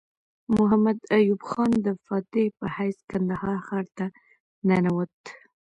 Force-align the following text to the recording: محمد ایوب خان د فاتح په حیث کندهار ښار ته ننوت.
محمد 0.57 0.97
ایوب 1.17 1.41
خان 1.49 1.71
د 1.85 1.87
فاتح 2.05 2.45
په 2.59 2.65
حیث 2.75 2.97
کندهار 3.11 3.55
ښار 3.67 3.85
ته 3.97 4.05
ننوت. 4.67 5.17